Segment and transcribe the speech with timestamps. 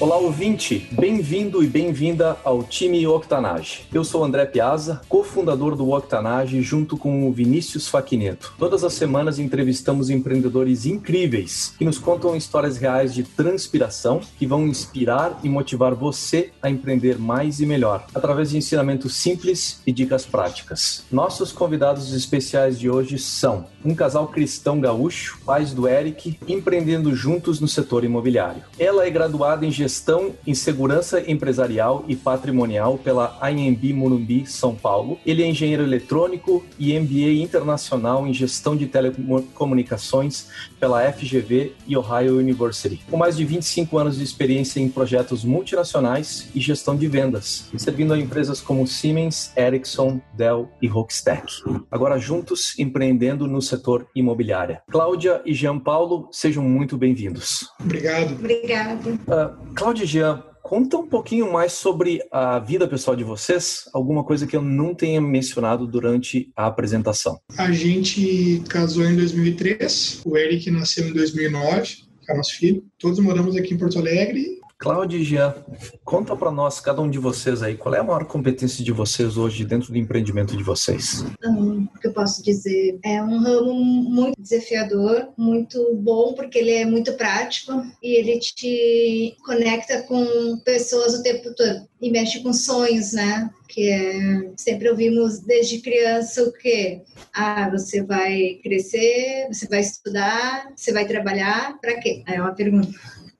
[0.00, 0.88] Olá, ouvinte!
[0.92, 3.82] Bem-vindo e bem-vinda ao time Octanage.
[3.92, 8.54] Eu sou André Piazza, cofundador do Octanage, junto com o Vinícius Faquineto.
[8.58, 14.66] Todas as semanas entrevistamos empreendedores incríveis que nos contam histórias reais de transpiração que vão
[14.66, 20.24] inspirar e motivar você a empreender mais e melhor, através de ensinamentos simples e dicas
[20.24, 21.04] práticas.
[21.12, 27.60] Nossos convidados especiais de hoje são um casal cristão gaúcho, pais do Eric, empreendendo juntos
[27.60, 28.62] no setor imobiliário.
[28.78, 34.72] Ela é graduada em gestão Gestão em Segurança Empresarial e Patrimonial pela IMB Morumbi, São
[34.72, 35.18] Paulo.
[35.26, 40.46] Ele é engenheiro eletrônico e MBA Internacional em Gestão de Telecomunicações
[40.78, 43.00] pela FGV e Ohio University.
[43.10, 48.14] Com mais de 25 anos de experiência em projetos multinacionais e gestão de vendas, servindo
[48.14, 51.52] a empresas como Siemens, Ericsson, Dell e Rockstack.
[51.90, 54.78] Agora juntos empreendendo no setor imobiliário.
[54.88, 57.68] Cláudia e Jean Paulo, sejam muito bem-vindos.
[57.80, 58.34] Obrigado.
[58.34, 59.08] Obrigado.
[59.08, 64.46] Uh, Cláudia Jean, conta um pouquinho mais sobre a vida pessoal de vocês, alguma coisa
[64.46, 67.40] que eu não tenha mencionado durante a apresentação.
[67.56, 72.84] A gente casou em 2003, o Eric nasceu em 2009, que é nosso filho.
[72.98, 75.54] Todos moramos aqui em Porto Alegre Cláudia e Jean,
[76.02, 79.36] conta para nós, cada um de vocês aí, qual é a maior competência de vocês
[79.36, 81.22] hoje dentro do empreendimento de vocês?
[81.44, 82.98] Um, o que eu posso dizer?
[83.04, 89.36] É um ramo muito desafiador, muito bom, porque ele é muito prático e ele te
[89.44, 93.50] conecta com pessoas o tempo todo e mexe com sonhos, né?
[93.68, 97.02] Que é, sempre ouvimos desde criança o quê?
[97.34, 102.22] Ah, você vai crescer, você vai estudar, você vai trabalhar, para quê?
[102.26, 102.88] É uma pergunta.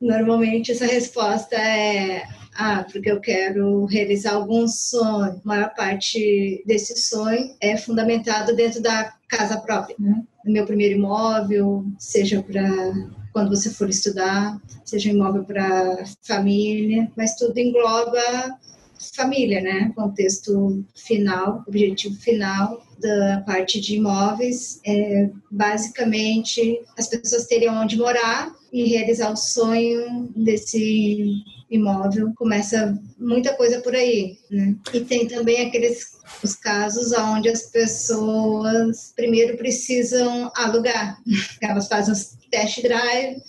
[0.01, 2.25] Normalmente essa resposta é
[2.55, 5.33] ah, porque eu quero realizar algum sonho.
[5.33, 10.23] A maior parte desse sonho é fundamentado dentro da casa própria, né?
[10.45, 12.69] No meu primeiro imóvel, seja para
[13.33, 18.21] quando você for estudar, seja imóvel para família, mas tudo engloba
[19.15, 19.93] família, né?
[19.95, 28.55] Contexto final, objetivo final da parte de imóveis é basicamente as pessoas terem onde morar
[28.73, 32.33] e realizar o sonho desse imóvel.
[32.37, 34.77] Começa muita coisa por aí, né?
[34.93, 41.19] E tem também aqueles os casos onde as pessoas primeiro precisam alugar.
[41.61, 43.41] Elas fazem os test drive,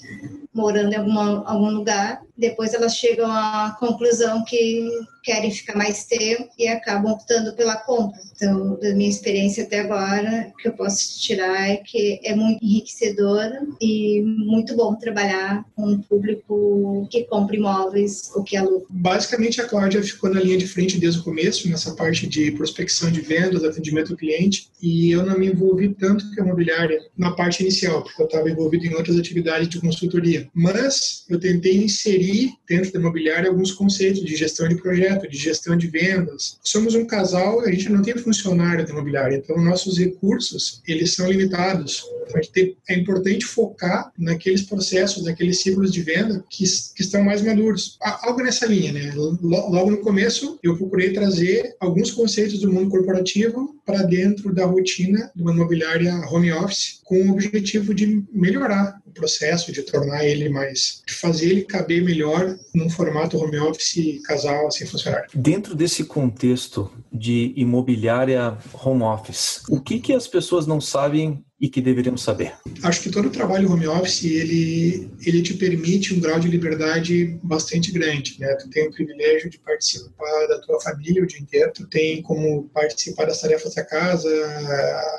[0.54, 4.90] morando em alguma, algum lugar, depois elas chegam à conclusão que
[5.24, 8.20] querem ficar mais tempo e acabam optando pela compra.
[8.36, 12.64] Então, da minha experiência até agora, o que eu posso tirar é que é muito
[12.64, 18.86] enriquecedora e muito bom trabalhar com um público que compra imóveis ou que aluga.
[18.90, 23.12] Basicamente, a Cláudia ficou na linha de frente desde o começo, nessa parte de prospecção
[23.12, 27.32] de vendas, atendimento ao cliente, e eu não me envolvi tanto com a imobiliária na
[27.32, 30.41] parte inicial, porque eu estava envolvido em outras atividades de consultoria.
[30.54, 35.76] Mas eu tentei inserir dentro da imobiliária alguns conceitos de gestão de projeto, de gestão
[35.76, 36.58] de vendas.
[36.64, 41.30] Somos um casal, a gente não tem funcionário da imobiliária, então nossos recursos, eles são
[41.30, 42.04] limitados.
[42.30, 46.64] Então, é importante focar naqueles processos, naqueles ciclos de venda que,
[46.96, 47.98] que estão mais maduros.
[48.02, 49.12] Algo nessa linha, né?
[49.16, 55.30] Logo no começo, eu procurei trazer alguns conceitos do mundo corporativo para dentro da rotina
[55.36, 60.48] de uma imobiliária home office, com o objetivo de melhorar o processo, de tornar ele
[60.48, 65.30] mais, de fazer ele caber melhor num formato home office casal sem funcionário.
[65.36, 71.70] Dentro desse contexto de imobiliária home office, o que que as pessoas não sabem e
[71.70, 72.54] que deveriam saber?
[72.82, 77.38] Acho que todo o trabalho home office ele ele te permite um grau de liberdade
[77.44, 78.56] bastante grande, né?
[78.56, 82.64] Tu tem o privilégio de participar da tua família o dia inteiro, tu tem como
[82.74, 84.30] participar das tarefas da casa,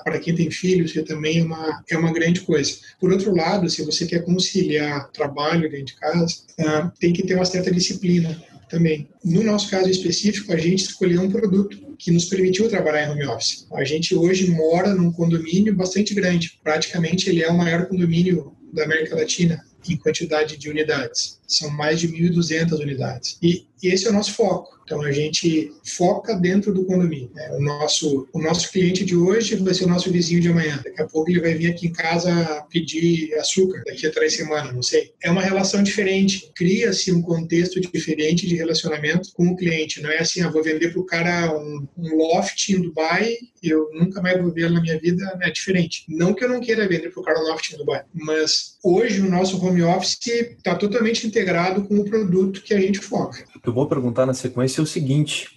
[0.02, 2.72] para quem tem filhos, que também é uma é uma grande coisa.
[2.99, 7.37] Por outro lado, se você quer conciliar trabalho dentro de casa, uh, tem que ter
[7.37, 9.06] uma certa disciplina também.
[9.22, 13.26] No nosso caso específico, a gente escolheu um produto que nos permitiu trabalhar em home
[13.26, 13.66] office.
[13.74, 18.84] A gente hoje mora num condomínio bastante grande, praticamente ele é o maior condomínio da
[18.84, 21.38] América Latina em quantidade de unidades.
[21.46, 23.36] São mais de 1.200 unidades.
[23.42, 24.81] E, e esse é o nosso foco.
[24.84, 27.31] Então a gente foca dentro do condomínio.
[27.34, 27.50] Né?
[27.52, 30.81] O nosso o nosso cliente de hoje vai ser o nosso vizinho de amanhã.
[30.84, 34.75] Daqui a pouco ele vai vir aqui em casa pedir açúcar daqui a três semanas,
[34.75, 35.12] não sei.
[35.23, 36.50] É uma relação diferente.
[36.55, 40.02] Cria-se um contexto diferente de relacionamento com o cliente.
[40.02, 43.90] Não é assim, ah, vou vender para o cara um, um, loft em Dubai eu
[43.93, 45.38] nunca mais vou ver na minha vida.
[45.40, 46.05] É diferente.
[46.08, 49.20] Não que eu não queira vender para o cara um loft em Dubai, mas hoje
[49.20, 53.44] o nosso home office está totalmente integrado com o produto que a gente foca.
[53.64, 55.49] Eu vou perguntar na sequência o seguinte: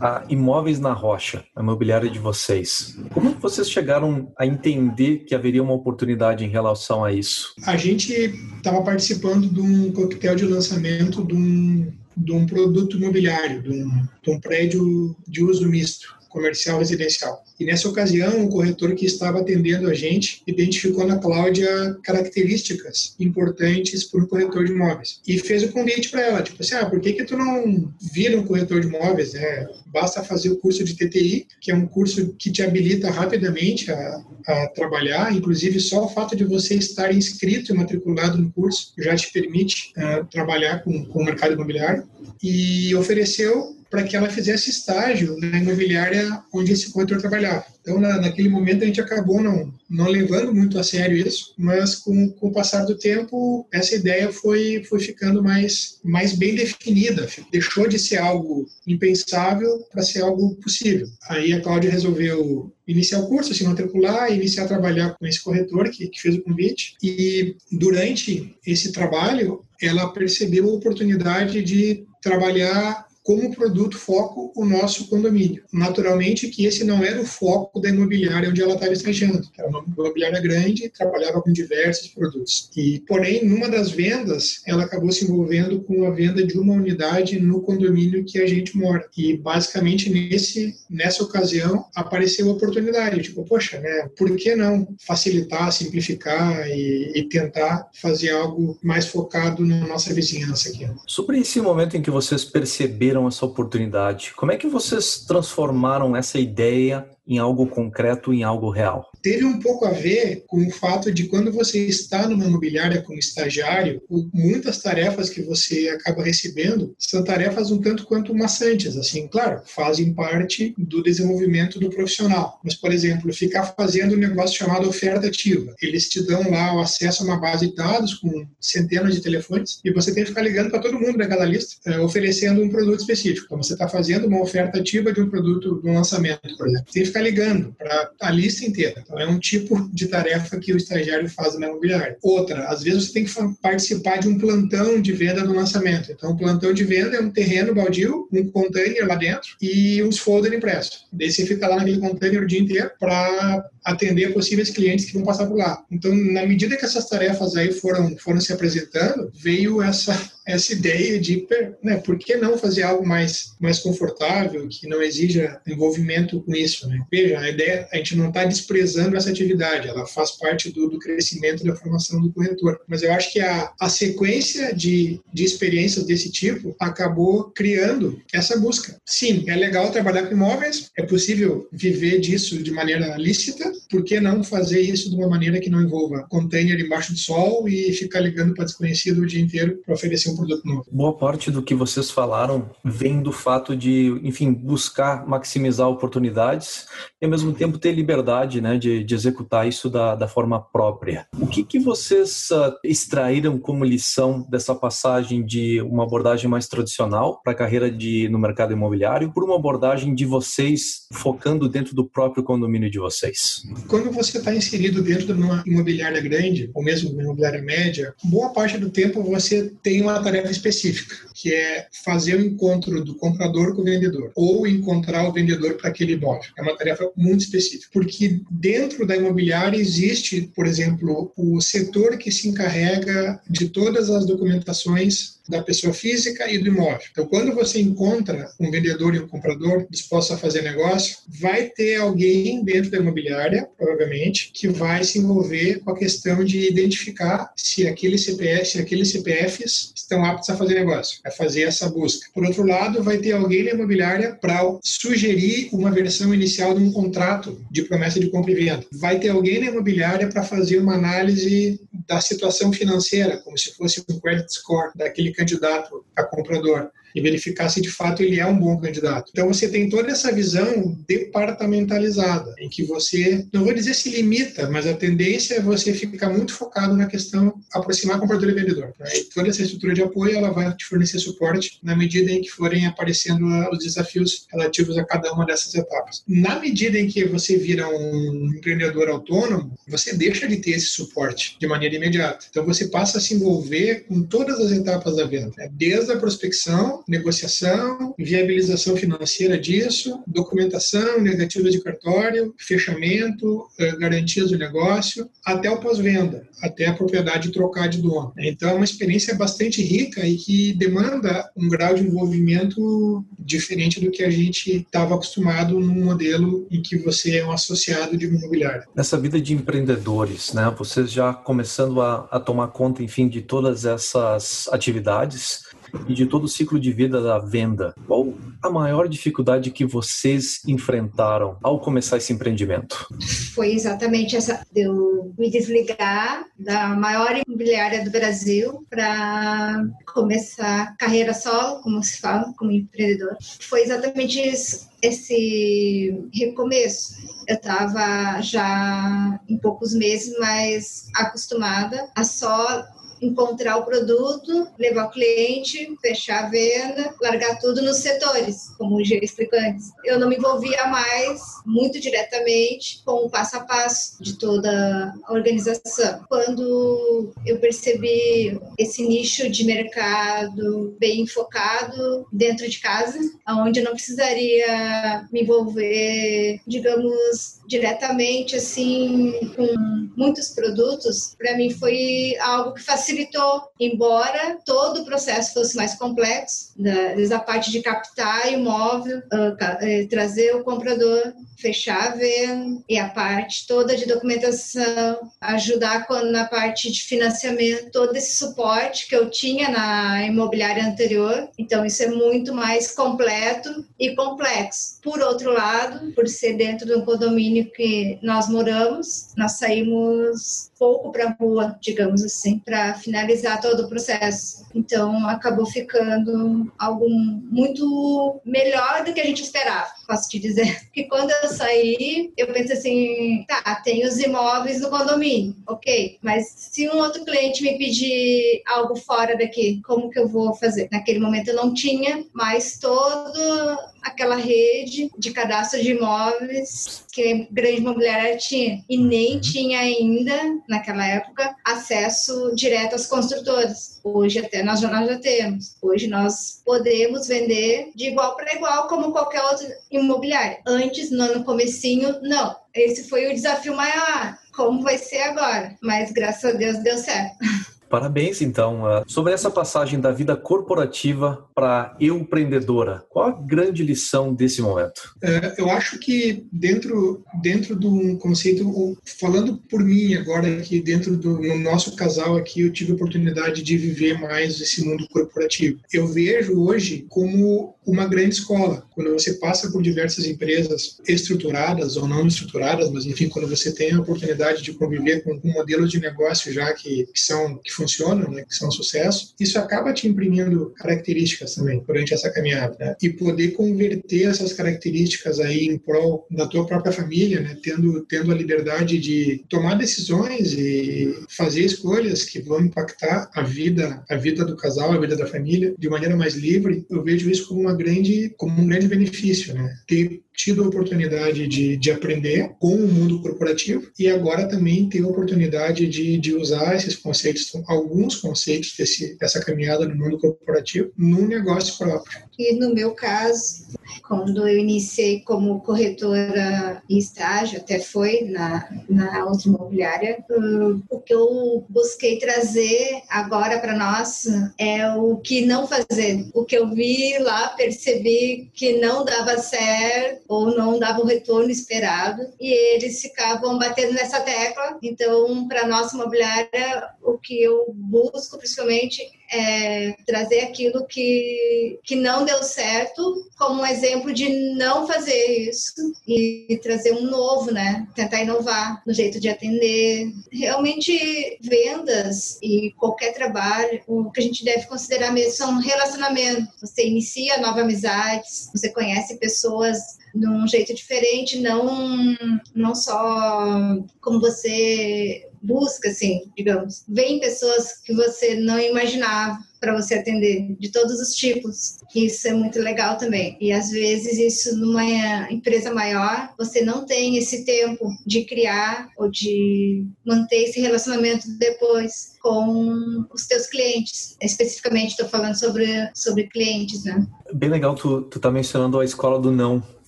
[0.00, 5.62] a imóveis na rocha, a imobiliária de vocês, como vocês chegaram a entender que haveria
[5.62, 7.54] uma oportunidade em relação a isso?
[7.64, 8.12] A gente
[8.56, 14.02] estava participando de um coquetel de lançamento de um, de um produto imobiliário, de um,
[14.22, 17.44] de um prédio de uso misto comercial residencial.
[17.58, 24.02] E nessa ocasião, o corretor que estava atendendo a gente identificou na Cláudia características importantes
[24.02, 27.00] para o corretor de imóveis e fez o convite para ela, tipo assim, ah, por
[27.00, 29.68] que que tu não vira um corretor de imóveis, né?
[29.86, 34.24] Basta fazer o curso de TTI, que é um curso que te habilita rapidamente a,
[34.48, 39.14] a trabalhar, inclusive só o fato de você estar inscrito e matriculado no curso já
[39.14, 42.02] te permite uh, trabalhar com, com o mercado imobiliário
[42.42, 47.64] e ofereceu para que ela fizesse estágio na imobiliária onde esse corretor trabalhava.
[47.80, 51.94] Então, na, naquele momento, a gente acabou não, não levando muito a sério isso, mas
[51.94, 57.28] com, com o passar do tempo, essa ideia foi, foi ficando mais, mais bem definida,
[57.52, 61.06] deixou de ser algo impensável para ser algo possível.
[61.28, 65.88] Aí a Cláudia resolveu iniciar o curso, se matricular, iniciar a trabalhar com esse corretor
[65.88, 73.06] que, que fez o convite, e durante esse trabalho, ela percebeu a oportunidade de trabalhar
[73.24, 75.64] como produto foco o nosso condomínio.
[75.72, 79.82] Naturalmente que esse não era o foco da imobiliária onde ela estava estagiando, era uma
[79.86, 82.70] imobiliária grande, trabalhava com diversos produtos.
[82.76, 87.40] E, porém, numa das vendas, ela acabou se envolvendo com a venda de uma unidade
[87.40, 89.08] no condomínio que a gente mora.
[89.16, 95.72] E, basicamente, nesse, nessa ocasião, apareceu a oportunidade, tipo, poxa, né, por que não facilitar,
[95.72, 100.86] simplificar e, e tentar fazer algo mais focado na nossa vizinhança aqui.
[101.06, 104.34] Sobre esse momento em que vocês perceberam viram essa oportunidade?
[104.34, 109.08] Como é que vocês transformaram essa ideia em algo concreto, em algo real?
[109.24, 113.18] Teve um pouco a ver com o fato de quando você está numa imobiliária como
[113.18, 114.02] estagiário,
[114.34, 120.12] muitas tarefas que você acaba recebendo são tarefas um tanto quanto maçantes, assim, claro, fazem
[120.12, 122.60] parte do desenvolvimento do profissional.
[122.62, 125.74] Mas, por exemplo, ficar fazendo um negócio chamado oferta ativa.
[125.80, 129.80] Eles te dão lá o acesso a uma base de dados com centenas de telefones
[129.82, 133.00] e você tem que ficar ligando para todo mundo daquela lista, é, oferecendo um produto
[133.00, 133.46] específico.
[133.46, 136.92] Então, você está fazendo uma oferta ativa de um produto, de um lançamento, por exemplo.
[136.92, 139.02] Tem que ficar ligando para a lista inteira.
[139.02, 142.16] Então, é um tipo de tarefa que o estagiário faz na imobiliária.
[142.22, 146.12] Outra, às vezes você tem que participar de um plantão de venda no lançamento.
[146.12, 150.18] Então, o plantão de venda é um terreno baldio, um container lá dentro e uns
[150.18, 151.06] folder impressos.
[151.12, 155.24] Daí você fica lá naquele container o dia inteiro para atender possíveis clientes que vão
[155.24, 155.84] passar por lá.
[155.90, 160.14] Então, na medida que essas tarefas aí foram, foram se apresentando, veio essa
[160.46, 161.46] essa ideia de,
[161.82, 166.86] né, por que não fazer algo mais, mais confortável, que não exija envolvimento com isso,
[166.88, 167.00] né?
[167.10, 170.98] Veja, a ideia, a gente não está desprezando essa atividade, ela faz parte do, do
[170.98, 172.78] crescimento da formação do corretor.
[172.86, 178.58] Mas eu acho que a, a sequência de, de experiências desse tipo acabou criando essa
[178.58, 178.96] busca.
[179.06, 184.20] Sim, é legal trabalhar com imóveis, é possível viver disso de maneira lícita, por que
[184.20, 188.20] não fazer isso de uma maneira que não envolva container embaixo do sol e ficar
[188.20, 190.86] ligando para desconhecido o dia inteiro para oferecer um produto novo.
[190.90, 196.86] Boa parte do que vocês falaram vem do fato de, enfim, buscar maximizar oportunidades
[197.20, 201.26] e ao mesmo tempo ter liberdade, né, de, de executar isso da, da forma própria.
[201.40, 207.40] O que que vocês uh, extraíram como lição dessa passagem de uma abordagem mais tradicional
[207.42, 212.04] para a carreira de no mercado imobiliário por uma abordagem de vocês focando dentro do
[212.04, 213.63] próprio condomínio de vocês?
[213.88, 218.50] Quando você está inserido dentro de uma imobiliária grande ou mesmo uma imobiliária média, boa
[218.50, 223.74] parte do tempo você tem uma tarefa específica, que é fazer o encontro do comprador
[223.74, 226.50] com o vendedor, ou encontrar o vendedor para aquele imóvel.
[226.56, 232.30] É uma tarefa muito específica, porque dentro da imobiliária existe, por exemplo, o setor que
[232.30, 237.00] se encarrega de todas as documentações da pessoa física e do imóvel.
[237.10, 241.96] Então, quando você encontra um vendedor e um comprador dispostos a fazer negócio, vai ter
[241.96, 247.86] alguém dentro da imobiliária, provavelmente, que vai se envolver com a questão de identificar se
[247.86, 252.28] aquele CPF, se aqueles CPFs estão aptos a fazer negócio, a fazer essa busca.
[252.34, 256.92] Por outro lado, vai ter alguém na imobiliária para sugerir uma versão inicial assinado um
[256.92, 258.84] contrato de promessa de compra e venda.
[258.92, 264.02] Vai ter alguém na imobiliária para fazer uma análise da situação financeira, como se fosse
[264.08, 268.58] um credit score daquele candidato a comprador e verificar se de fato ele é um
[268.58, 269.30] bom candidato.
[269.30, 274.68] Então você tem toda essa visão departamentalizada, em que você, não vou dizer se limita,
[274.68, 278.92] mas a tendência é você ficar muito focado na questão aproximar comprador e vendedor.
[278.98, 279.18] Né?
[279.18, 282.50] E toda essa estrutura de apoio ela vai te fornecer suporte na medida em que
[282.50, 286.22] forem aparecendo os desafios relativos a cada uma dessas etapas.
[286.26, 291.56] Na medida em que você vira um empreendedor autônomo, você deixa de ter esse suporte
[291.60, 292.46] de maneira imediata.
[292.50, 295.70] Então você passa a se envolver com todas as etapas da venda, né?
[295.72, 304.58] desde a prospecção negociação, viabilização financeira disso, documentação, negativa de cartório, fechamento, eh, garantias do
[304.58, 308.32] negócio, até o pós-venda, até a propriedade trocar de dono.
[308.38, 314.10] Então é uma experiência bastante rica e que demanda um grau de envolvimento diferente do
[314.10, 318.38] que a gente estava acostumado num modelo em que você é um associado de uma
[318.38, 318.86] imobiliária.
[318.94, 323.84] Nessa vida de empreendedores, né, vocês já começando a, a tomar conta, enfim, de todas
[323.84, 325.63] essas atividades,
[326.08, 327.94] e de todo o ciclo de vida da venda.
[328.06, 328.32] Qual
[328.62, 333.06] a maior dificuldade que vocês enfrentaram ao começar esse empreendimento?
[333.54, 341.34] Foi exatamente essa, de eu me desligar da maior imobiliária do Brasil para começar carreira
[341.34, 343.36] solo, como se fala, como empreendedor.
[343.60, 347.14] Foi exatamente isso, esse recomeço.
[347.46, 352.84] Eu estava já em poucos meses mais acostumada a só
[353.24, 359.04] encontrar o produto, levar o cliente, fechar a venda, largar tudo nos setores, como o
[359.04, 359.92] G explicou antes.
[360.04, 365.32] Eu não me envolvia mais muito diretamente com o passo a passo de toda a
[365.32, 366.24] organização.
[366.28, 373.92] Quando eu percebi esse nicho de mercado bem focado dentro de casa, onde eu não
[373.92, 383.62] precisaria me envolver, digamos, diretamente assim com muitos produtos, para mim foi algo que facilitou,
[383.80, 390.54] embora todo o processo fosse mais complexo, desde a parte de captar imóvel, uh, trazer
[390.54, 397.90] o comprador, fechar venda e a parte toda de documentação, ajudar na parte de financiamento,
[397.90, 401.48] todo esse suporte que eu tinha na imobiliária anterior.
[401.58, 405.00] Então isso é muito mais completo e complexo.
[405.02, 411.10] Por outro lado, por ser dentro de um condomínio que nós moramos, nós saímos pouco
[411.10, 414.66] para a rua, digamos assim, para finalizar todo o processo.
[414.74, 420.80] Então, acabou ficando algo muito melhor do que a gente esperava, posso te dizer.
[420.84, 426.52] Porque quando eu saí, eu pensei assim, tá, tem os imóveis no condomínio, ok, mas
[426.56, 430.88] se um outro cliente me pedir algo fora daqui, como que eu vou fazer?
[430.90, 437.80] Naquele momento eu não tinha mais todo aquela rede de cadastro de imóveis que grande
[437.80, 438.84] imobiliária tinha.
[438.88, 439.40] E nem uhum.
[439.40, 440.34] tinha ainda,
[440.68, 444.00] naquela época, acesso direto às construtoras.
[444.02, 445.76] Hoje até nós, nós já temos.
[445.80, 450.58] Hoje nós podemos vender de igual para igual como qualquer outro imobiliário.
[450.66, 452.56] Antes, no, no comecinho, não.
[452.74, 454.36] Esse foi o desafio maior.
[454.52, 455.76] Como vai ser agora?
[455.80, 457.36] Mas graças a Deus deu certo.
[457.94, 458.84] Parabéns, então.
[458.84, 465.14] Ah, sobre essa passagem da vida corporativa para empreendedora, qual a grande lição desse momento?
[465.22, 471.40] É, eu acho que dentro dentro do conceito, falando por mim agora aqui dentro do
[471.40, 475.78] no nosso casal aqui, eu tive a oportunidade de viver mais esse mundo corporativo.
[475.92, 478.84] Eu vejo hoje como uma grande escola.
[478.92, 483.92] Quando você passa por diversas empresas estruturadas ou não estruturadas, mas enfim, quando você tem
[483.92, 488.30] a oportunidade de conviver com um modelo de negócio já que, que são que funcionam,
[488.30, 492.76] né, que são sucesso, isso acaba te imprimindo características também durante essa caminhada.
[492.78, 492.96] Né?
[493.02, 498.32] E poder converter essas características aí em prol da tua própria família, né, tendo, tendo
[498.32, 504.44] a liberdade de tomar decisões e fazer escolhas que vão impactar a vida, a vida
[504.44, 507.74] do casal, a vida da família de maneira mais livre, eu vejo isso como uma
[507.74, 509.74] grande, como um grande benefício, né?
[509.86, 515.02] Ter tido a oportunidade de, de aprender com o mundo corporativo e agora também ter
[515.04, 520.90] a oportunidade de, de usar esses conceitos, alguns conceitos desse, dessa caminhada no mundo corporativo
[520.96, 522.23] num negócio próprio.
[522.38, 523.64] E no meu caso,
[524.06, 531.00] quando eu iniciei como corretora em estágio, até foi na, na outra imobiliária, hum, o
[531.00, 534.26] que eu busquei trazer agora para nós
[534.58, 536.28] é o que não fazer.
[536.34, 541.50] O que eu vi lá, percebi que não dava certo ou não dava o retorno
[541.50, 544.78] esperado e eles ficavam batendo nessa tecla.
[544.82, 549.02] Então, para nossa imobiliária, o que eu busco principalmente
[549.34, 555.92] é trazer aquilo que, que não deu certo como um exemplo de não fazer isso
[556.06, 557.86] e trazer um novo, né?
[557.94, 560.12] Tentar inovar no jeito de atender.
[560.32, 566.48] Realmente, vendas e qualquer trabalho, o que a gente deve considerar mesmo são relacionamentos.
[566.60, 569.78] Você inicia novas amizades, você conhece pessoas
[570.14, 572.16] de um jeito diferente, não,
[572.54, 573.58] não só
[574.00, 576.84] como você busca, assim, digamos.
[576.88, 581.78] Vem pessoas que você não imaginava para você atender, de todos os tipos.
[581.94, 583.36] Isso é muito legal também.
[583.40, 584.84] E às vezes isso numa
[585.30, 592.13] empresa maior, você não tem esse tempo de criar ou de manter esse relacionamento depois
[592.24, 594.16] com os teus clientes.
[594.22, 597.06] Especificamente estou falando sobre sobre clientes, né?
[597.34, 599.62] Bem legal tu tu tá mencionando a escola do não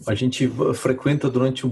[0.07, 1.66] a gente frequenta durante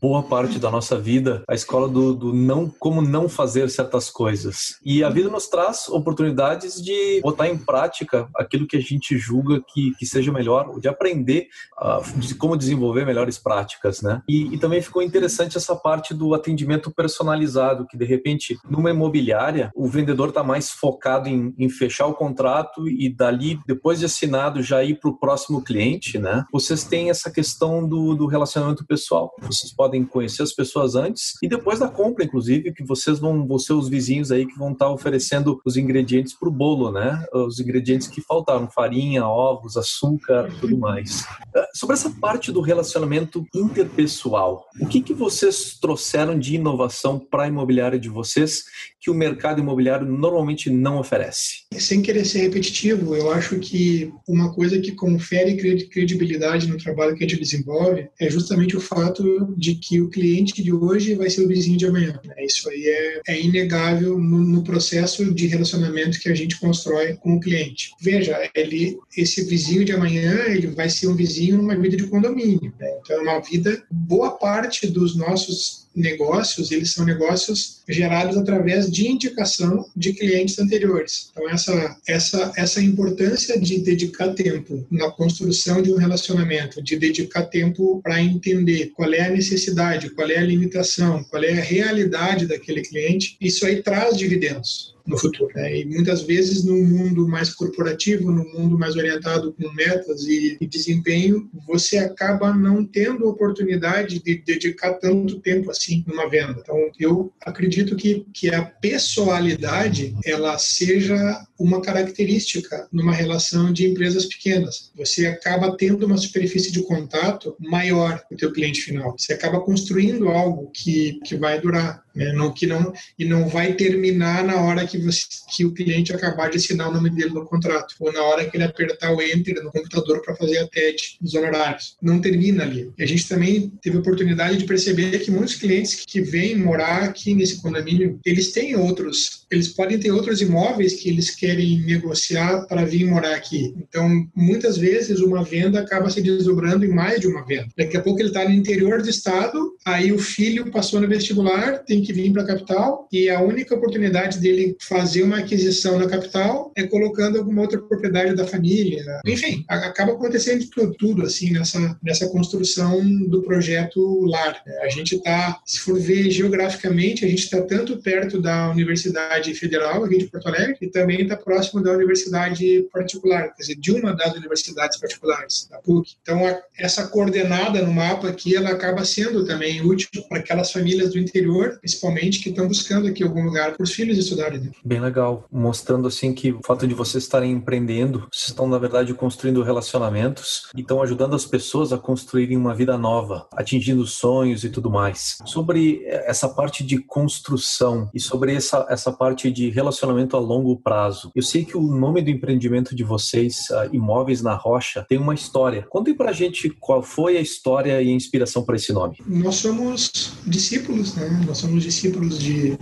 [0.00, 4.78] boa parte da nossa vida a escola do, do, não, como não fazer certas coisas.
[4.84, 9.62] E a vida nos traz oportunidades de botar em prática aquilo que a gente julga
[9.72, 11.48] que, que seja melhor, de aprender
[11.80, 14.22] uh, de como desenvolver melhores práticas, né?
[14.28, 19.70] E, e também ficou interessante essa parte do atendimento personalizado, que de repente, numa imobiliária,
[19.74, 24.62] o vendedor está mais focado em, em fechar o contrato e dali, depois de assinado,
[24.62, 26.44] já ir para o próximo cliente, né?
[26.52, 29.34] Vocês têm essa questão do, do relacionamento pessoal.
[29.40, 33.74] Vocês podem conhecer as pessoas antes e depois da compra, inclusive, que vocês vão, ser
[33.74, 37.24] os vizinhos aí que vão estar oferecendo os ingredientes para o bolo, né?
[37.32, 41.24] Os ingredientes que faltaram, farinha, ovos, açúcar, tudo mais.
[41.54, 47.44] Eh, sobre essa parte do relacionamento interpessoal, o que, que vocês trouxeram de inovação para
[47.44, 48.64] a imobiliária de vocês
[49.00, 51.64] que o mercado imobiliário normalmente não oferece?
[51.78, 55.56] Sem querer ser repetitivo, eu acho que uma coisa que confere
[55.88, 60.62] credibilidade no trabalho que a gente desenvolve é justamente o fato de que o cliente
[60.62, 62.20] de hoje vai ser o vizinho de amanhã.
[62.24, 62.34] Né?
[62.44, 67.36] Isso aí é, é inegável no, no, processo de relacionamento que a gente constrói com
[67.36, 67.90] o cliente.
[68.00, 72.72] Veja, ele, esse vizinho de amanhã ele vai ser um vizinho numa vida de condomínio.
[72.78, 72.88] Né?
[73.00, 79.08] Então, é uma vida, boa parte dos nossos negócios, eles são negócios gerados através de
[79.08, 81.30] indicação de clientes anteriores.
[81.32, 87.42] Então, essa, essa, essa importância de dedicar tempo na construção de um relacionamento, de dedicar
[87.46, 92.46] tempo para entender qual é a necessidade, qual é a limitação, qual é a realidade
[92.46, 95.50] daquele cliente, isso aí traz dividendos no futuro.
[95.54, 95.80] Né?
[95.80, 100.66] E muitas vezes no mundo mais corporativo, no mundo mais orientado com metas e, e,
[100.66, 106.60] desempenho, você acaba não tendo oportunidade de dedicar tanto tempo assim numa venda.
[106.60, 114.24] Então, eu acredito que, que a pessoalidade ela seja uma característica numa relação de empresas
[114.24, 114.90] pequenas.
[114.96, 119.14] Você acaba tendo uma superfície de contato maior com o teu cliente final.
[119.16, 122.02] Você acaba construindo algo que, que vai durar.
[122.14, 122.32] Né?
[122.56, 126.56] Que não, e não vai terminar na hora que, você, que o cliente acabar de
[126.56, 129.70] assinar o nome dele no contrato, ou na hora que ele apertar o Enter no
[129.70, 131.96] computador para fazer a TED dos honorários.
[132.00, 132.90] Não termina ali.
[132.98, 137.04] E a gente também teve a oportunidade de perceber que muitos clientes que vêm morar
[137.04, 142.66] aqui nesse condomínio, eles têm outros, eles podem ter outros imóveis que eles querem negociar
[142.66, 143.74] para vir morar aqui.
[143.76, 147.68] Então, muitas vezes, uma venda acaba se desdobrando em mais de uma venda.
[147.76, 151.78] Daqui a pouco ele está no interior do estado, aí o filho passou no vestibular,
[151.78, 155.98] tem tem que vir para a capital e a única oportunidade dele fazer uma aquisição
[155.98, 159.20] na capital é colocando alguma outra propriedade da família.
[159.26, 164.62] Enfim, acaba acontecendo tudo, tudo assim nessa, nessa construção do projeto lar.
[164.82, 170.04] A gente está, se for ver geograficamente, a gente está tanto perto da Universidade Federal
[170.04, 174.14] aqui de Porto Alegre e também está próximo da universidade particular, quer dizer, de uma
[174.14, 176.16] das universidades particulares, da PUC.
[176.22, 181.10] Então, a, essa coordenada no mapa aqui, ela acaba sendo também útil para aquelas famílias
[181.12, 184.60] do interior, principalmente, que estão buscando aqui algum lugar para os filhos estudarem.
[184.60, 184.70] Né?
[184.84, 189.12] Bem legal, mostrando assim que o fato de vocês estarem empreendendo, vocês estão na verdade
[189.14, 194.70] construindo relacionamentos e estão ajudando as pessoas a construírem uma vida nova, atingindo sonhos e
[194.70, 195.38] tudo mais.
[195.44, 201.30] Sobre essa parte de construção e sobre essa, essa parte de relacionamento a longo prazo,
[201.34, 205.86] eu sei que o nome do empreendimento de vocês, Imóveis na Rocha, tem uma história.
[205.88, 209.16] Contem pra gente qual foi a história e a inspiração para esse nome.
[209.26, 211.28] Nós somos discípulos, né?
[211.46, 212.76] Nós somos somos discípulos de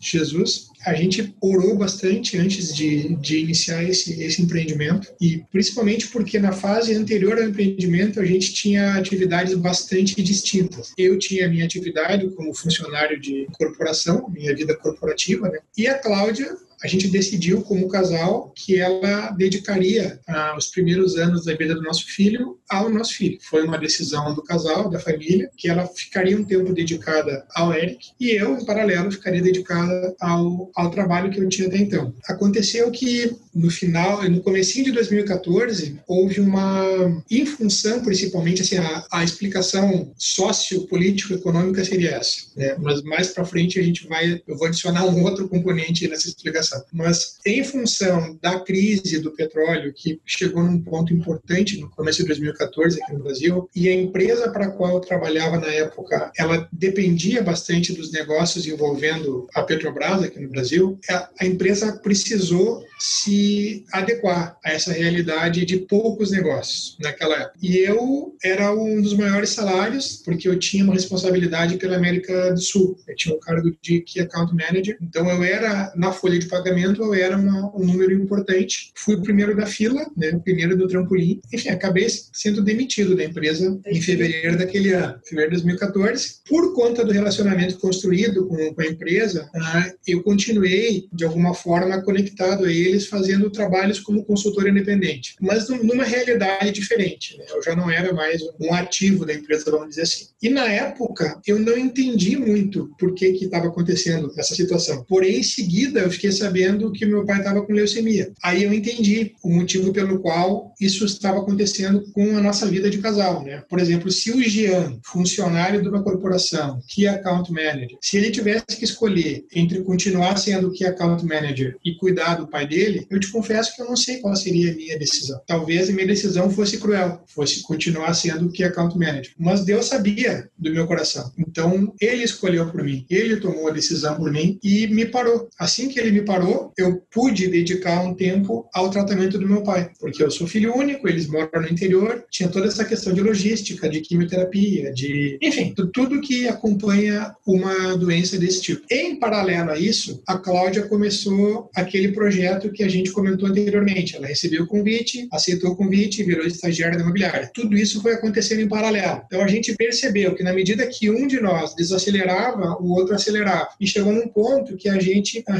[0.00, 0.68] Jesus.
[0.86, 6.52] A gente orou bastante antes de, de iniciar esse, esse empreendimento e principalmente porque na
[6.52, 10.92] fase anterior ao empreendimento a gente tinha atividades bastante distintas.
[10.96, 15.58] Eu tinha a minha atividade como funcionário de corporação, minha vida corporativa, né?
[15.76, 21.44] E a Cláudia a gente decidiu como casal que ela dedicaria ah, os primeiros anos
[21.44, 23.38] da vida do nosso filho ao nosso filho.
[23.42, 28.10] Foi uma decisão do casal, da família, que ela ficaria um tempo dedicada ao Eric
[28.18, 32.14] e eu, em paralelo, ficaria dedicada ao, ao trabalho que eu tinha até então.
[32.28, 39.06] Aconteceu que no final, no comecinho de 2014, houve uma, em função principalmente, assim, a,
[39.10, 42.76] a explicação sociopolítico-econômica seria essa, né?
[42.78, 46.65] Mas mais para frente a gente vai, eu vou adicionar um outro componente nessa explicação.
[46.92, 52.26] Mas em função da crise do petróleo que chegou num ponto importante no começo de
[52.26, 56.68] 2014 aqui no Brasil e a empresa para a qual eu trabalhava na época, ela
[56.72, 64.56] dependia bastante dos negócios envolvendo a Petrobras aqui no Brasil, a, empresa precisou se adequar
[64.64, 67.58] a essa realidade de poucos negócios naquela época.
[67.62, 72.60] E eu era um dos maiores salários, porque eu tinha uma responsabilidade pela América do
[72.60, 72.96] Sul.
[73.06, 77.02] Eu tinha um cargo de Key Account Manager, então eu era, na folha de pagamento,
[77.02, 78.92] eu era uma, um número importante.
[78.94, 81.40] Fui o primeiro da fila, né, o primeiro do trampolim.
[81.52, 86.36] Enfim, acabei sendo demitido da empresa em fevereiro daquele ano, fevereiro de 2014.
[86.48, 92.02] Por conta do relacionamento construído com, com a empresa, ah, eu continuei, de alguma forma,
[92.02, 97.36] conectado a ele eles fazendo trabalhos como consultor independente, mas numa realidade diferente.
[97.36, 97.44] Né?
[97.50, 100.26] Eu já não era mais um ativo da empresa, vamos dizer assim.
[100.42, 105.04] E na época, eu não entendi muito por que estava acontecendo essa situação.
[105.08, 106.45] Porém, em seguida, eu fiquei sabendo
[106.92, 108.32] que meu pai estava com leucemia.
[108.42, 112.98] Aí eu entendi o motivo pelo qual isso estava acontecendo com a nossa vida de
[112.98, 113.42] casal.
[113.42, 113.62] Né?
[113.68, 118.76] Por exemplo, se o Jean, funcionário de uma corporação, Key Account Manager, se ele tivesse
[118.76, 123.30] que escolher entre continuar sendo Key Account Manager e cuidar do pai dele, eu te
[123.30, 125.40] confesso que eu não sei qual seria a minha decisão.
[125.46, 129.32] Talvez a minha decisão fosse cruel, fosse continuar sendo que account manager.
[129.38, 131.32] Mas Deus sabia do meu coração.
[131.38, 135.48] Então, ele escolheu por mim, ele tomou a decisão por mim e me parou.
[135.58, 136.35] Assim que ele me parou,
[136.76, 141.08] eu pude dedicar um tempo ao tratamento do meu pai, porque eu sou filho único,
[141.08, 146.20] eles moram no interior, tinha toda essa questão de logística, de quimioterapia, de, enfim, tudo
[146.20, 148.84] que acompanha uma doença desse tipo.
[148.90, 154.16] Em paralelo a isso, a Cláudia começou aquele projeto que a gente comentou anteriormente.
[154.16, 157.50] Ela recebeu o convite, aceitou o convite e virou estagiária da imobiliária.
[157.54, 159.22] Tudo isso foi acontecendo em paralelo.
[159.26, 163.68] Então a gente percebeu que na medida que um de nós desacelerava, o outro acelerava.
[163.80, 165.56] E chegou num ponto que a gente ah,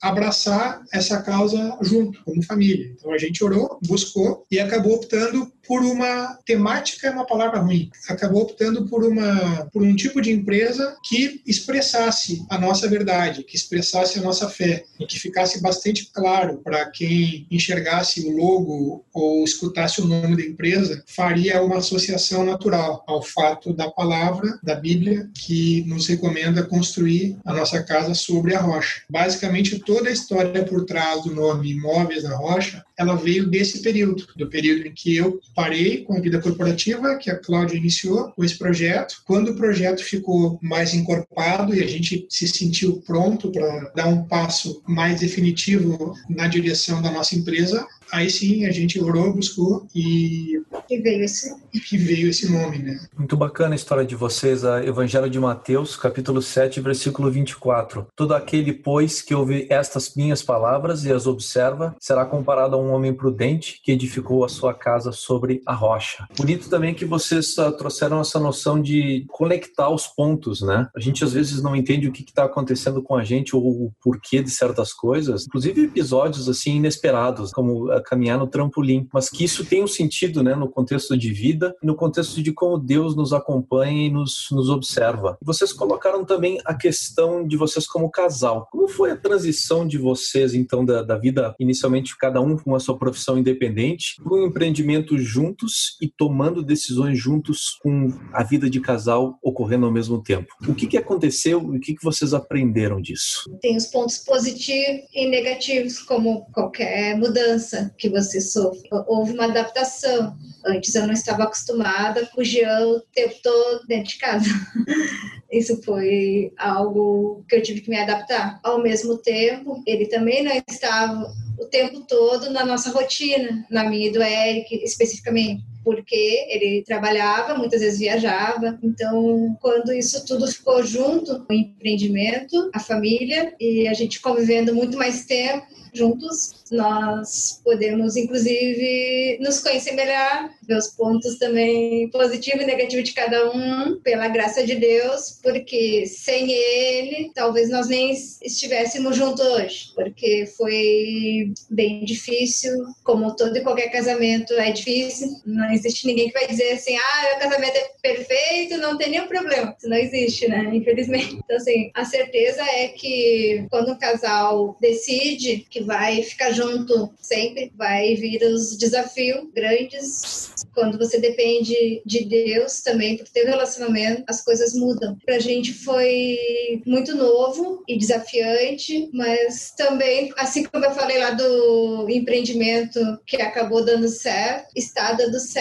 [0.00, 2.92] abraçar essa causa junto, como família.
[2.94, 7.92] Então a gente orou, buscou e acabou optando por uma temática é uma palavra ruim.
[8.08, 13.54] Acabou optando por uma por um tipo de empresa que expressasse a nossa verdade, que
[13.54, 19.44] expressasse a nossa fé e que ficasse bastante claro para quem enxergasse o logo ou
[19.44, 25.30] escutasse o nome da empresa, faria uma associação natural ao fato da palavra da Bíblia
[25.36, 29.02] que nos recomenda construir a nossa casa sobre a rocha.
[29.08, 34.26] Basicamente toda a história por trás do nome Imóveis na Rocha, ela veio desse período,
[34.36, 38.44] do período em que eu parei com a vida corporativa, que a Cláudia iniciou com
[38.44, 39.22] esse projeto.
[39.24, 44.24] Quando o projeto ficou mais encorpado e a gente se sentiu pronto para dar um
[44.24, 50.60] passo mais definitivo na direção da nossa empresa, Aí sim a gente orou, buscou e.
[50.88, 51.54] E veio esse
[51.88, 52.98] Que veio esse nome, né?
[53.16, 58.08] Muito bacana a história de vocês, a Evangelho de Mateus, capítulo 7, versículo 24.
[58.16, 62.90] Todo aquele, pois, que ouve estas minhas palavras e as observa, será comparado a um
[62.90, 66.26] homem prudente que edificou a sua casa sobre a rocha.
[66.36, 70.88] Bonito também que vocês uh, trouxeram essa noção de conectar os pontos, né?
[70.96, 73.92] A gente às vezes não entende o que está acontecendo com a gente ou o
[74.02, 79.64] porquê de certas coisas, inclusive episódios assim inesperados, como caminhar no trampolim, mas que isso
[79.64, 84.06] tem um sentido, né, no contexto de vida, no contexto de como Deus nos acompanha
[84.06, 85.38] e nos, nos observa.
[85.42, 88.68] Vocês colocaram também a questão de vocês como casal.
[88.70, 92.80] Como foi a transição de vocês, então, da, da vida, inicialmente cada um com a
[92.80, 98.80] sua profissão independente, para um empreendimento juntos e tomando decisões juntos com a vida de
[98.80, 100.54] casal ocorrendo ao mesmo tempo?
[100.68, 103.50] O que, que aconteceu e o que, que vocês aprenderam disso?
[103.60, 108.88] Tem os pontos positivos e negativos, como qualquer mudança que você sofre.
[109.06, 110.36] Houve uma adaptação.
[110.64, 114.44] Antes eu não estava acostumada com o Jean o tempo todo dentro de casa.
[115.50, 118.60] Isso foi algo que eu tive que me adaptar.
[118.62, 124.08] Ao mesmo tempo, ele também não estava o tempo todo na nossa rotina, na minha
[124.08, 125.69] e do Eric especificamente.
[125.84, 128.78] Porque ele trabalhava, muitas vezes viajava.
[128.82, 134.96] Então, quando isso tudo ficou junto, o empreendimento, a família e a gente convivendo muito
[134.96, 142.66] mais tempo juntos, nós podemos, inclusive, nos conhecer melhor, ver os pontos também positivo e
[142.66, 149.16] negativo de cada um, pela graça de Deus, porque sem Ele, talvez nós nem estivéssemos
[149.16, 155.28] juntos hoje, porque foi bem difícil, como todo e qualquer casamento é difícil,
[155.70, 159.28] não existe ninguém que vai dizer assim, ah, meu casamento é perfeito, não tem nenhum
[159.28, 161.38] problema, isso não existe, né, infelizmente.
[161.44, 167.72] Então, assim, a certeza é que quando um casal decide que vai ficar junto sempre,
[167.76, 170.52] vai vir os desafios grandes.
[170.74, 175.16] Quando você depende de Deus também, porque teu relacionamento, as coisas mudam.
[175.24, 176.38] Pra gente foi
[176.86, 183.84] muito novo e desafiante, mas também, assim como eu falei lá do empreendimento que acabou
[183.84, 185.59] dando certo, está dando certo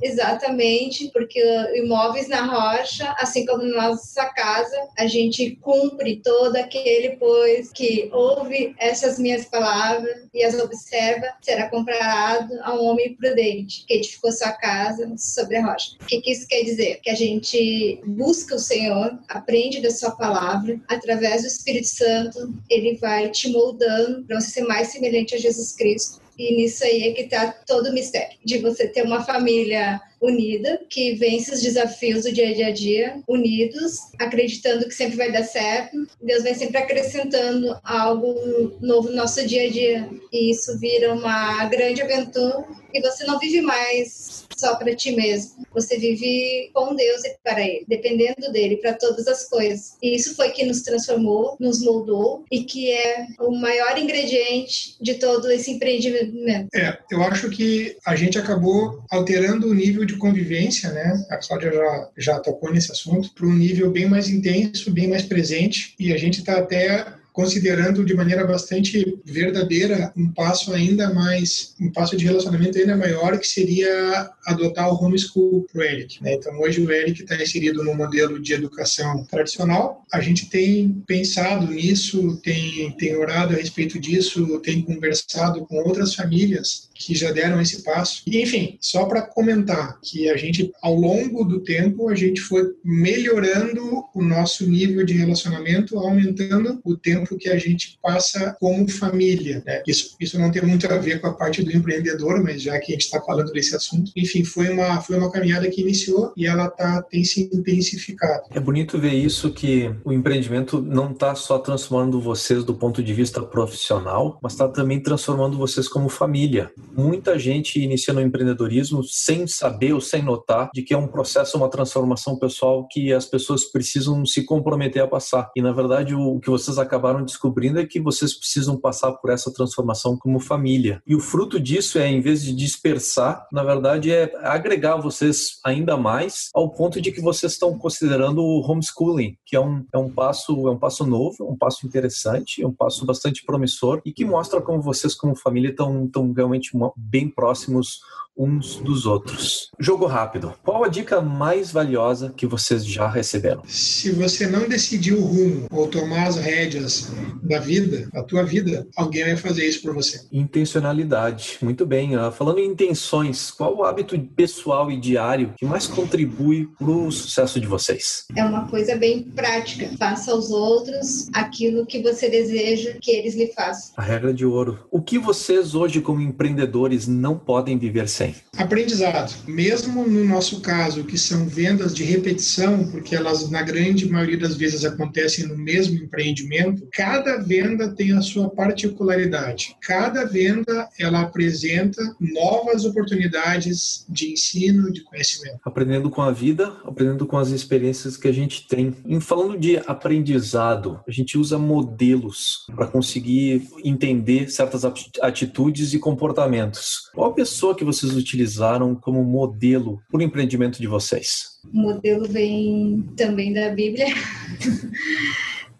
[0.00, 1.40] exatamente porque
[1.74, 8.74] imóveis na rocha, assim como nossa casa, a gente cumpre todo aquele pois que ouve
[8.78, 14.52] essas minhas palavras e as observa, será comparado a um homem prudente que edificou sua
[14.52, 15.96] casa sobre a rocha.
[16.00, 17.00] O que, que isso quer dizer?
[17.02, 22.96] Que a gente busca o Senhor, aprende da sua palavra, através do Espírito Santo, ele
[22.96, 26.21] vai te moldando para você ser mais semelhante a Jesus Cristo.
[26.38, 30.80] E nisso aí é que está todo o mistério de você ter uma família unida,
[30.88, 36.06] que vence os desafios do dia a dia, unidos, acreditando que sempre vai dar certo.
[36.22, 38.32] Deus vem sempre acrescentando algo
[38.80, 40.08] novo no nosso dia a dia.
[40.32, 45.66] E isso vira uma grande aventura e você não vive mais só para ti mesmo.
[45.72, 49.96] Você vive com Deus e para Ele, dependendo dele para todas as coisas.
[50.02, 55.14] E isso foi que nos transformou, nos moldou e que é o maior ingrediente de
[55.14, 56.68] todo esse empreendimento.
[56.74, 61.24] É, eu acho que a gente acabou alterando o nível de convivência, né?
[61.30, 65.22] A Cláudia já, já tocou nesse assunto, para um nível bem mais intenso, bem mais
[65.22, 65.94] presente.
[65.98, 71.90] E a gente está até considerando de maneira bastante verdadeira um passo ainda mais, um
[71.90, 76.22] passo de relacionamento ainda maior, que seria adotar o homeschool para o Eric.
[76.22, 76.34] Né?
[76.34, 80.04] Então, hoje o Eric está inserido no modelo de educação tradicional.
[80.12, 86.14] A gente tem pensado nisso, tem, tem orado a respeito disso, tem conversado com outras
[86.14, 88.22] famílias que já deram esse passo.
[88.26, 92.72] E, enfim, só para comentar que a gente, ao longo do tempo, a gente foi
[92.84, 99.62] melhorando o nosso nível de relacionamento, aumentando o tempo que a gente passa como família.
[99.66, 99.82] Né?
[99.86, 102.92] Isso, isso não tem muito a ver com a parte do empreendedor, mas já que
[102.92, 106.46] a gente está falando desse assunto, enfim, foi uma, foi uma caminhada que iniciou e
[106.46, 108.44] ela tá, tem se intensificado.
[108.50, 113.12] É bonito ver isso, que o empreendimento não está só transformando vocês do ponto de
[113.12, 119.46] vista profissional, mas está também transformando vocês como família muita gente inicia no empreendedorismo sem
[119.46, 123.64] saber ou sem notar de que é um processo, uma transformação pessoal que as pessoas
[123.64, 125.50] precisam se comprometer a passar.
[125.56, 129.52] E na verdade o que vocês acabaram descobrindo é que vocês precisam passar por essa
[129.52, 131.02] transformação como família.
[131.06, 135.96] E o fruto disso é, em vez de dispersar, na verdade é agregar vocês ainda
[135.96, 140.10] mais ao ponto de que vocês estão considerando o homeschooling, que é um, é um
[140.10, 144.60] passo é um passo novo, um passo interessante, um passo bastante promissor e que mostra
[144.60, 148.00] como vocês como família estão, estão realmente bem próximos
[148.36, 149.70] uns dos outros.
[149.78, 150.54] Jogo rápido.
[150.62, 153.62] Qual a dica mais valiosa que vocês já receberam?
[153.66, 157.10] Se você não decidir o rumo ou tomar as rédeas
[157.42, 160.22] da vida, da tua vida, alguém vai fazer isso por você.
[160.32, 161.58] Intencionalidade.
[161.60, 162.16] Muito bem.
[162.16, 167.10] Uh, falando em intenções, qual o hábito pessoal e diário que mais contribui para o
[167.12, 168.26] sucesso de vocês?
[168.34, 169.90] É uma coisa bem prática.
[169.98, 173.92] Faça aos outros aquilo que você deseja que eles lhe façam.
[173.96, 174.86] A regra de ouro.
[174.90, 178.21] O que vocês hoje como empreendedores não podem viver sem?
[178.56, 179.34] Aprendizado.
[179.46, 184.56] Mesmo no nosso caso, que são vendas de repetição, porque elas na grande maioria das
[184.56, 189.76] vezes acontecem no mesmo empreendimento, cada venda tem a sua particularidade.
[189.80, 195.58] Cada venda ela apresenta novas oportunidades de ensino, de conhecimento.
[195.64, 198.94] Aprendendo com a vida, aprendendo com as experiências que a gente tem.
[199.06, 204.84] Em falando de aprendizado, a gente usa modelos para conseguir entender certas
[205.20, 207.10] atitudes e comportamentos.
[207.14, 211.60] Qual pessoa que vocês utilizaram como modelo para o empreendimento de vocês?
[211.72, 214.06] O modelo vem também da Bíblia.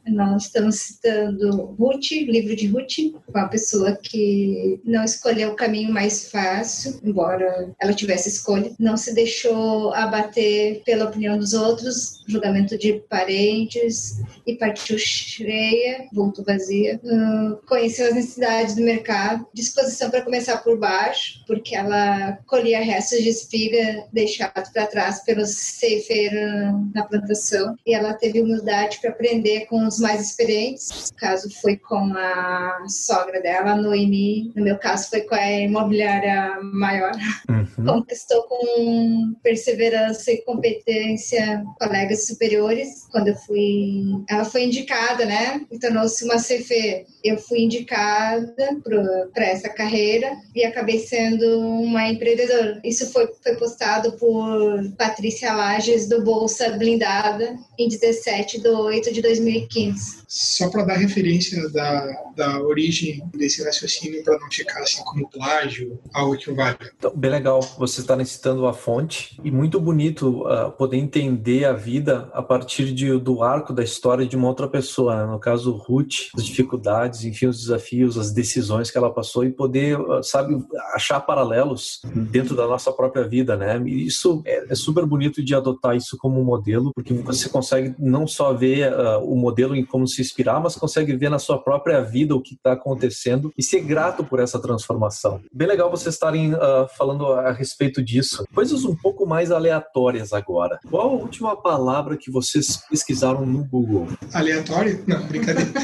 [0.06, 6.30] Nós estamos citando Ruth, livro de Ruth, uma pessoa que não escolheu o caminho mais
[6.30, 12.94] fácil, embora ela tivesse escolha, não se deixou abater pela opinião dos outros, julgamento de
[13.08, 17.00] parentes e partiu cheia, voltou vazia.
[17.04, 23.22] Uh, conheceu as necessidades do mercado, disposição para começar por baixo, porque ela colhia restos
[23.22, 26.42] de espiga deixados para trás pelos ceifeiros
[26.94, 31.10] na plantação e ela teve humildade para aprender com os mais experientes.
[31.10, 34.52] O caso foi com a sogra dela, Noemi.
[34.54, 37.12] No meu caso, foi com a imobiliária maior.
[37.48, 37.84] Uhum.
[37.84, 43.06] Conquistou com perseverança e competência colegas superiores.
[43.10, 44.02] Quando eu fui.
[44.28, 45.60] Ela foi indicada, né?
[45.70, 47.06] E tornou-se uma CFE.
[47.22, 48.54] Eu fui indicada
[49.32, 52.80] para essa carreira e acabei sendo uma empreendedora.
[52.84, 59.22] Isso foi, foi postado por Patrícia Lages do Bolsa Blindada em 17 de 8 de
[59.22, 59.81] 2015.
[60.28, 65.98] Só para dar referência da, da origem desse raciocínio, para não ficar assim como plágio,
[66.12, 66.78] algo que vale.
[66.96, 71.72] Então, bem legal você estar citando a fonte e muito bonito uh, poder entender a
[71.72, 75.32] vida a partir de, do arco da história de uma outra pessoa, né?
[75.32, 79.98] no caso Ruth, as dificuldades, enfim, os desafios, as decisões que ela passou e poder,
[80.00, 80.56] uh, sabe,
[80.94, 83.80] achar paralelos dentro da nossa própria vida, né?
[83.84, 88.26] E isso é, é super bonito de adotar isso como modelo, porque você consegue não
[88.26, 92.00] só ver uh, o modelo em como se inspirar, mas consegue ver na sua própria
[92.00, 95.40] vida o que está acontecendo e ser grato por essa transformação.
[95.52, 98.44] Bem legal vocês estarem uh, falando a respeito disso.
[98.54, 100.78] Coisas um pouco mais aleatórias agora.
[100.88, 104.08] Qual a última palavra que vocês pesquisaram no Google?
[104.32, 105.02] Aleatório?
[105.06, 105.70] Não, brincadeira.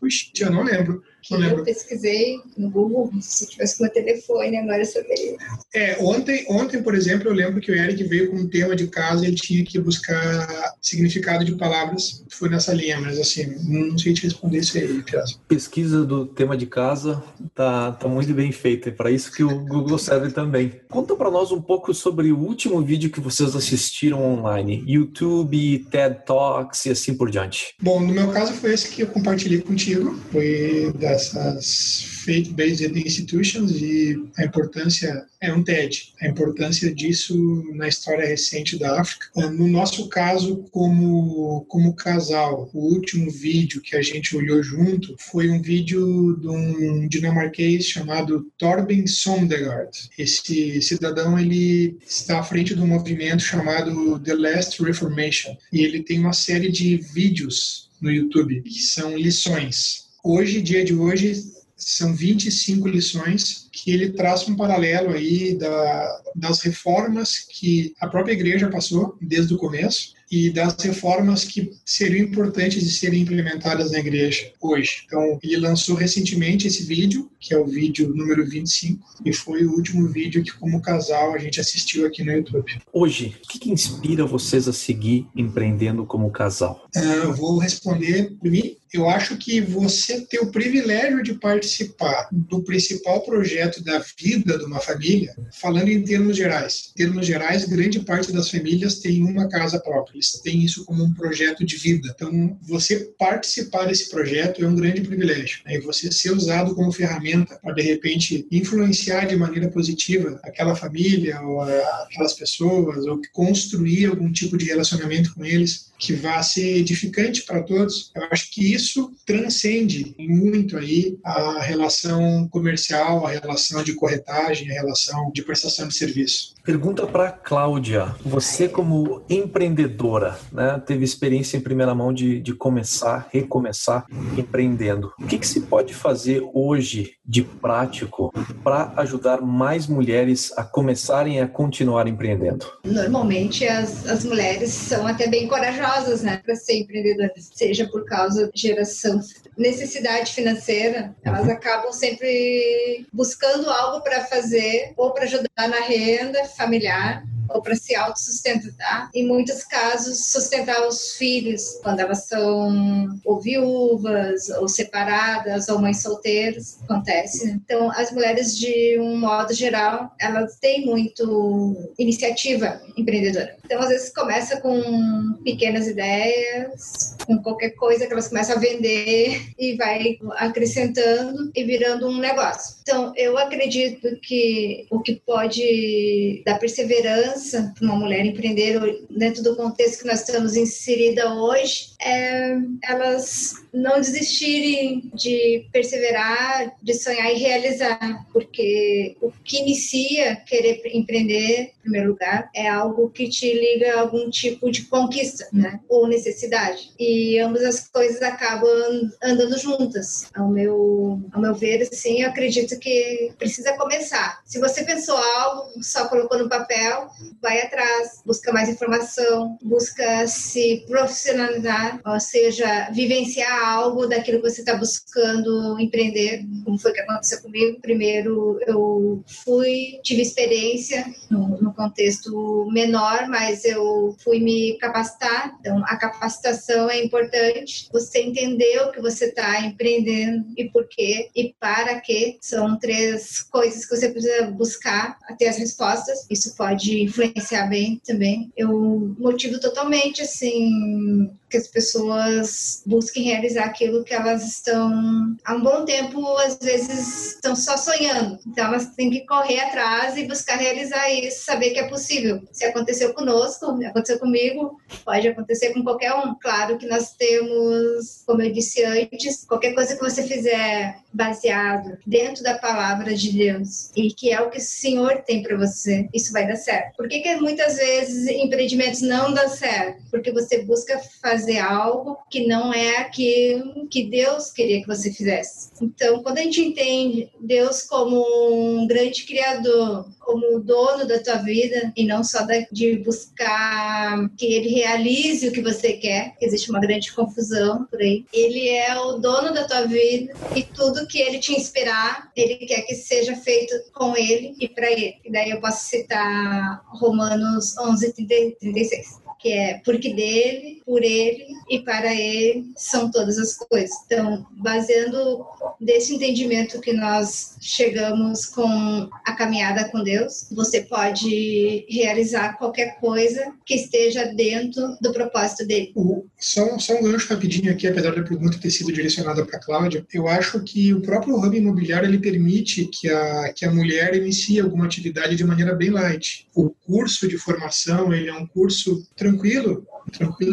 [0.00, 1.02] Puxa, eu não lembro.
[1.30, 1.58] Lembro.
[1.58, 5.36] Eu pesquisei no Google, se tivesse com meu telefone, agora eu saberia.
[5.74, 8.86] É, ontem, ontem, por exemplo, eu lembro que o Eric veio com um tema de
[8.88, 12.24] casa e ele tinha que buscar significado de palavras.
[12.30, 15.36] Foi nessa linha, mas assim, não sei te responder isso aí, Piazza.
[15.48, 17.22] Pesquisa do tema de casa
[17.54, 18.88] tá, tá muito bem feita.
[18.88, 20.80] É para isso que o Google serve também.
[20.88, 24.84] Conta para nós um pouco sobre o último vídeo que vocês assistiram online.
[24.86, 27.74] YouTube, TED Talks e assim por diante.
[27.80, 34.20] Bom, no meu caso foi esse que eu compartilhei contigo foi dessas faith-based institutions e
[34.36, 37.36] a importância é um TED, a importância disso
[37.74, 39.26] na história recente da África.
[39.52, 45.50] No nosso caso, como, como casal, o último vídeo que a gente olhou junto foi
[45.50, 50.08] um vídeo de um dinamarquês chamado Torben Sondergaard.
[50.18, 56.02] Esse cidadão ele está à frente de um movimento chamado The Last Reformation e ele
[56.02, 62.14] tem uma série de vídeos no YouTube que são lições hoje, dia de hoje, são
[62.14, 68.70] 25 lições que ele traz um paralelo aí da, das reformas que a própria igreja
[68.70, 74.50] passou desde o começo e das reformas que seriam importantes de serem implementadas na igreja
[74.60, 75.04] hoje.
[75.06, 79.70] Então, ele lançou recentemente esse vídeo, que é o vídeo número 25, e foi o
[79.70, 82.80] último vídeo que, como casal, a gente assistiu aqui no YouTube.
[82.92, 86.84] Hoje, o que, que inspira vocês a seguir empreendendo como casal?
[86.96, 88.76] Uh, eu vou responder por mim.
[88.92, 94.64] Eu acho que você ter o privilégio de participar do principal projeto da vida de
[94.64, 96.92] uma família, falando em termos gerais.
[96.92, 101.04] Em termos gerais, grande parte das famílias tem uma casa própria eles têm isso como
[101.04, 102.12] um projeto de vida.
[102.14, 105.60] Então, você participar desse projeto é um grande privilégio.
[105.64, 105.76] Né?
[105.76, 111.40] E você ser usado como ferramenta para, de repente, influenciar de maneira positiva aquela família
[111.42, 117.42] ou aquelas pessoas, ou construir algum tipo de relacionamento com eles que vá ser edificante
[117.44, 118.12] para todos.
[118.14, 124.74] Eu acho que isso transcende muito aí a relação comercial, a relação de corretagem, a
[124.74, 126.52] relação de prestação de serviço.
[126.62, 128.14] Pergunta para Cláudia.
[128.22, 135.12] Você como empreendedora, né, teve experiência em primeira mão de, de começar, recomeçar empreendendo.
[135.18, 141.40] O que, que se pode fazer hoje de prático para ajudar mais mulheres a começarem
[141.40, 142.66] a continuar empreendendo?
[142.84, 148.04] Normalmente as, as mulheres são até bem corajosas corajosas, né, para ser empreendedoras, seja por
[148.04, 149.20] causa de geração
[149.56, 151.52] necessidade financeira, elas uhum.
[151.52, 157.94] acabam sempre buscando algo para fazer ou para ajudar na renda familiar ou para se
[157.94, 159.10] autossustentar.
[159.14, 166.02] Em muitos casos, sustentar os filhos quando elas são ou viúvas, ou separadas, ou mães
[166.02, 166.78] solteiras.
[166.84, 167.50] Acontece.
[167.50, 173.56] Então, as mulheres, de um modo geral, elas têm muito iniciativa empreendedora.
[173.64, 179.40] Então, às vezes, começa com pequenas ideias, com qualquer coisa que elas começam a vender
[179.58, 182.76] e vai acrescentando e virando um negócio.
[182.82, 189.56] Então, eu acredito que o que pode dar perseverança para uma mulher empreender dentro do
[189.56, 197.38] contexto que nós estamos inserida hoje é elas não desistirem de perseverar, de sonhar e
[197.38, 203.94] realizar, porque o que inicia querer empreender, em primeiro lugar, é algo que te liga
[203.94, 205.80] a algum tipo de conquista, né?
[205.88, 206.92] Ou necessidade.
[206.98, 210.26] E ambas as coisas acabam andando juntas.
[210.34, 214.40] Ao meu, ao meu ver, assim, eu acredito que precisa começar.
[214.44, 217.08] Se você pensou algo, só colocou no papel,
[217.40, 224.60] vai atrás, busca mais informação, busca se profissionalizar, ou seja, vivenciar algo daquilo que você
[224.60, 227.80] está buscando empreender, como foi que aconteceu comigo.
[227.80, 235.56] Primeiro, eu fui, tive experiência no, no contexto menor, mas eu fui me capacitar.
[235.60, 237.88] Então, a capacitação é importante.
[237.92, 242.38] Você entender o que você está empreendendo e por quê e para quê.
[242.40, 246.26] São três coisas que você precisa buscar até as respostas.
[246.30, 248.52] Isso pode influenciar bem também.
[248.56, 255.62] Eu motivo totalmente assim que as pessoas busquem realizar aquilo que elas estão há um
[255.62, 258.40] bom tempo, às vezes estão só sonhando.
[258.44, 262.42] Então elas têm que correr atrás e buscar realizar isso, saber que é possível.
[262.50, 266.34] Se aconteceu conosco, aconteceu comigo, pode acontecer com qualquer um.
[266.34, 272.44] Claro que nós temos, como eu disse antes, qualquer coisa que você fizer baseado dentro
[272.44, 276.32] da palavra de Deus e que é o que o Senhor tem para você, isso
[276.32, 276.96] vai dar certo.
[276.96, 280.03] Por que, que muitas vezes empreendimentos não dão certo?
[280.14, 285.72] Porque você busca fazer algo que não é aquilo que Deus queria que você fizesse.
[285.82, 291.38] Então, quando a gente entende Deus como um grande criador, como o dono da tua
[291.38, 296.78] vida e não só de buscar que ele realize o que você quer, existe uma
[296.78, 298.24] grande confusão por aí.
[298.32, 302.82] Ele é o dono da tua vida e tudo que ele te inspirar, ele quer
[302.82, 305.16] que seja feito com ele e para ele.
[305.24, 311.80] E daí eu posso citar Romanos 11, 36 que é porque dele, por ele e
[311.80, 313.90] para ele são todas as coisas.
[314.06, 315.44] Então, baseando
[315.78, 323.52] desse entendimento que nós chegamos com a caminhada com Deus, você pode realizar qualquer coisa
[323.66, 325.92] que esteja dentro do propósito dele.
[326.40, 330.06] Só, só um gancho rapidinho aqui, apesar da pergunta ter sido direcionada para a Cláudia,
[330.12, 334.58] eu acho que o próprio hub imobiliário ele permite que a, que a mulher inicie
[334.58, 336.46] alguma atividade de maneira bem light.
[336.54, 339.84] O curso de formação ele é um curso tranquilo, tranquilo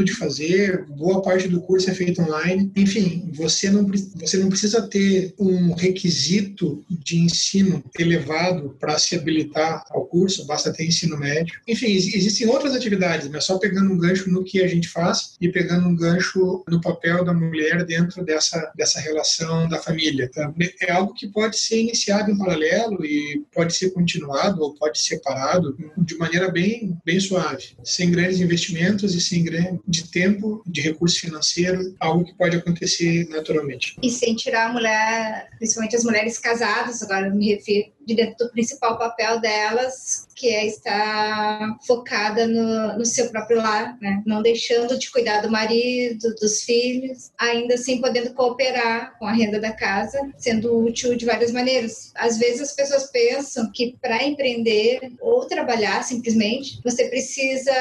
[0.04, 2.72] de fazer, boa parte do curso é feito online.
[2.76, 3.86] Enfim, você não,
[4.16, 10.74] você não precisa ter um requisito de ensino elevado para se habilitar ao curso, basta
[10.74, 11.60] ter ensino médio.
[11.68, 15.50] Enfim, existem outras atividades, mas só pegando um gancho no que a gente faz e
[15.50, 20.30] pegando um gancho no papel da mulher dentro dessa, dessa relação da família.
[20.30, 20.54] Tá?
[20.82, 25.20] É algo que pode ser iniciado em paralelo e pode ser continuado ou pode ser
[25.22, 29.41] parado de maneira bem, bem suave, sem grandes investimentos e sem
[29.88, 33.96] de tempo, de recurso financeiro, algo que pode acontecer naturalmente.
[34.02, 39.40] E sem tirar a mulher, principalmente as mulheres casadas, agora me refiro do principal papel
[39.40, 44.24] delas, que é estar focada no, no seu próprio lar, né?
[44.26, 49.60] não deixando de cuidar do marido, dos filhos, ainda assim podendo cooperar com a renda
[49.60, 52.12] da casa, sendo útil de várias maneiras.
[52.16, 57.72] Às vezes as pessoas pensam que para empreender ou trabalhar simplesmente, você precisa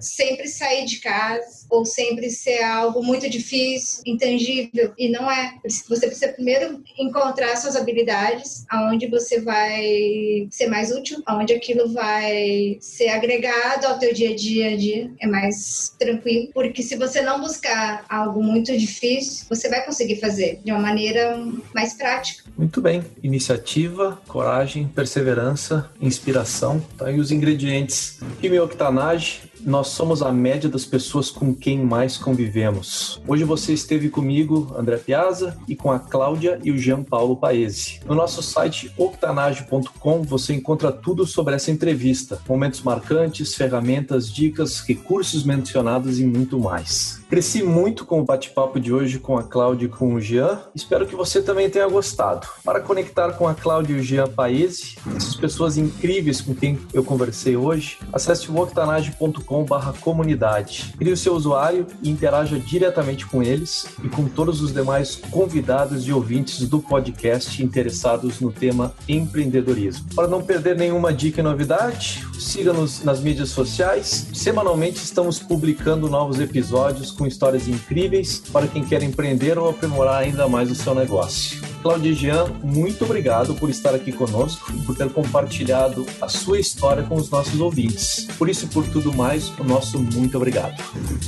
[0.00, 5.54] sempre sair de casa ou sempre ser algo muito difícil, intangível, e não é.
[5.88, 12.76] Você precisa primeiro encontrar suas habilidades, aonde você vai ser mais útil, onde aquilo vai
[12.80, 17.40] ser agregado ao teu dia a dia, dia é mais tranquilo, porque se você não
[17.40, 21.38] buscar algo muito difícil, você vai conseguir fazer de uma maneira
[21.74, 22.44] mais prática.
[22.56, 28.20] Muito bem, iniciativa, coragem, perseverança, inspiração, tá aí os ingredientes.
[28.40, 33.20] Quimio-octanage, nós somos a média das pessoas com quem mais convivemos.
[33.26, 38.00] Hoje você esteve comigo, André Piazza, e com a Cláudia e o Jean Paulo Paese.
[38.06, 45.44] No nosso site octanage.com você encontra tudo sobre essa entrevista, momentos marcantes, ferramentas, dicas, recursos
[45.44, 47.23] mencionados e muito mais.
[47.34, 50.60] Cresci muito com o bate-papo de hoje com a Cláudia e com o Jean.
[50.72, 52.46] Espero que você também tenha gostado.
[52.62, 57.02] Para conectar com a Cláudia e o Jean Paese, essas pessoas incríveis com quem eu
[57.02, 59.66] conversei hoje, acesse o octanage.com
[60.00, 60.94] comunidade.
[60.96, 66.06] Crie o seu usuário e interaja diretamente com eles e com todos os demais convidados
[66.06, 70.06] e ouvintes do podcast interessados no tema empreendedorismo.
[70.14, 74.28] Para não perder nenhuma dica e novidade, siga-nos nas mídias sociais.
[74.32, 80.22] Semanalmente estamos publicando novos episódios com com histórias incríveis para quem quer empreender ou aprimorar
[80.22, 81.58] ainda mais o seu negócio.
[81.82, 87.02] Claudia Jean, muito obrigado por estar aqui conosco e por ter compartilhado a sua história
[87.02, 88.26] com os nossos ouvintes.
[88.38, 90.74] Por isso e por tudo mais, o nosso muito obrigado.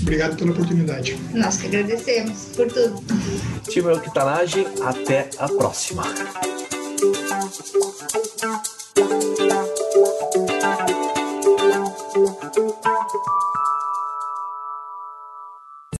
[0.03, 1.19] Obrigado pela oportunidade.
[1.33, 3.03] Nós que agradecemos por tudo.
[3.69, 6.05] Timel Kitanage, até a próxima.